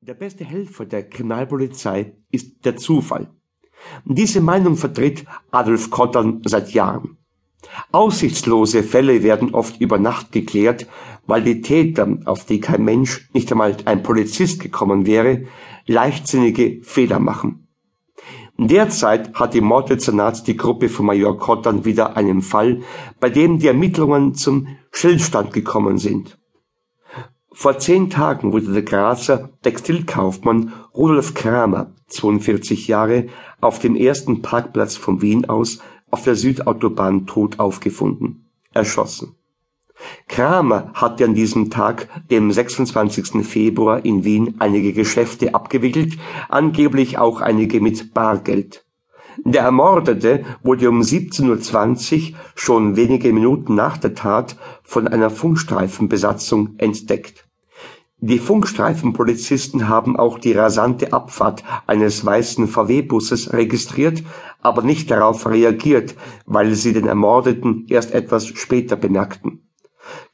[0.00, 3.32] Der beste Helfer der Kriminalpolizei ist der Zufall.
[4.04, 7.18] Diese Meinung vertritt Adolf Kottern seit Jahren.
[7.90, 10.86] Aussichtslose Fälle werden oft über Nacht geklärt,
[11.26, 15.46] weil die Täter, auf die kein Mensch, nicht einmal ein Polizist gekommen wäre,
[15.86, 17.66] leichtsinnige Fehler machen.
[18.56, 22.82] Derzeit hat die Morddezernat die Gruppe von Major Kottern wieder einen Fall,
[23.18, 26.37] bei dem die Ermittlungen zum Stillstand gekommen sind.
[27.60, 33.26] Vor zehn Tagen wurde der Grazer Textilkaufmann Rudolf Kramer, 42 Jahre,
[33.60, 39.34] auf dem ersten Parkplatz von Wien aus auf der Südautobahn tot aufgefunden, erschossen.
[40.28, 43.44] Kramer hatte an diesem Tag, dem 26.
[43.44, 46.16] Februar in Wien einige Geschäfte abgewickelt,
[46.48, 48.84] angeblich auch einige mit Bargeld
[49.44, 56.74] der Ermordete wurde um 17.20 Uhr, schon wenige Minuten nach der Tat, von einer Funkstreifenbesatzung
[56.78, 57.47] entdeckt.
[58.20, 64.22] Die Funkstreifenpolizisten haben auch die rasante Abfahrt eines weißen VW-Busses registriert,
[64.60, 69.68] aber nicht darauf reagiert, weil sie den Ermordeten erst etwas später bemerkten.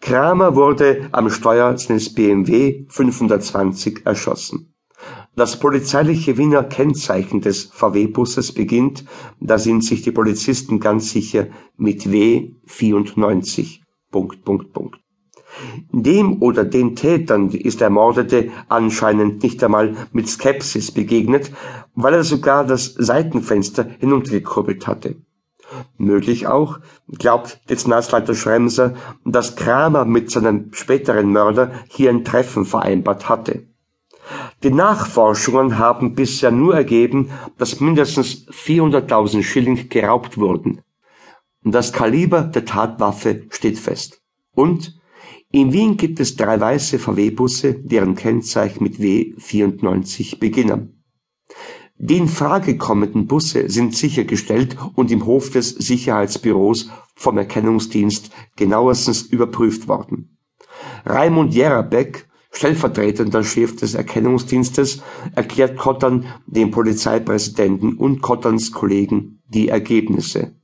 [0.00, 4.74] Kramer wurde am Steuer seines BMW 520 erschossen
[5.36, 9.04] das polizeiliche Wiener Kennzeichen des VW-Busses beginnt,
[9.40, 13.82] da sind sich die Polizisten ganz sicher, mit W 94.
[14.10, 15.03] Punkt, Punkt, Punkt.
[15.90, 21.52] Dem oder den Tätern ist der Mordete anscheinend nicht einmal mit Skepsis begegnet,
[21.94, 25.16] weil er sogar das Seitenfenster hinuntergekurbelt hatte.
[25.96, 33.28] Möglich auch, glaubt Dezernatsleiter Schremser, dass Kramer mit seinem späteren Mörder hier ein Treffen vereinbart
[33.28, 33.66] hatte.
[34.62, 40.80] Die Nachforschungen haben bisher nur ergeben, dass mindestens 400.000 Schilling geraubt wurden.
[41.62, 44.22] Das Kaliber der Tatwaffe steht fest.
[44.54, 44.98] Und
[45.54, 51.04] in Wien gibt es drei weiße VW-Busse, deren Kennzeichen mit W94 beginnen.
[51.96, 59.22] Die in Frage kommenden Busse sind sichergestellt und im Hof des Sicherheitsbüros vom Erkennungsdienst genauestens
[59.22, 60.36] überprüft worden.
[61.06, 65.02] Raimund Jerabek stellvertretender Chef des Erkennungsdienstes,
[65.34, 70.56] erklärt Kottern dem Polizeipräsidenten und Kotterns Kollegen die Ergebnisse.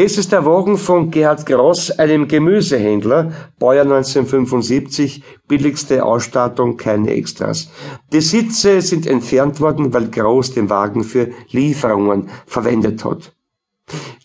[0.00, 7.68] Das ist der Wagen von Gerhard Gross, einem Gemüsehändler, Baujahr 1975, billigste Ausstattung, keine Extras.
[8.12, 13.34] Die Sitze sind entfernt worden, weil Gross den Wagen für Lieferungen verwendet hat.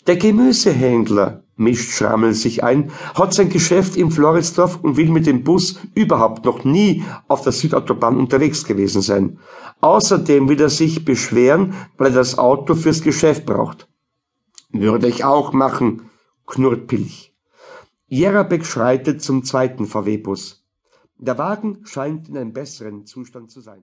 [0.06, 5.44] Der Gemüsehändler mischt Schrammel sich ein, hat sein Geschäft im Floridsdorf und will mit dem
[5.44, 9.40] Bus überhaupt noch nie auf der Südautobahn unterwegs gewesen sein.
[9.82, 13.88] Außerdem will er sich beschweren, weil er das Auto fürs Geschäft braucht.
[14.74, 16.10] Würde ich auch machen,
[16.46, 17.34] knurrt Pilch.
[18.08, 20.64] Jerabek schreitet zum zweiten VW-Bus.
[21.18, 23.82] Der Wagen scheint in einem besseren Zustand zu sein.